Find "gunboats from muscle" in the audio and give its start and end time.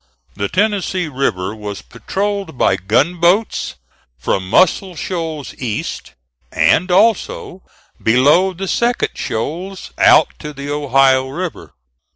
2.75-4.95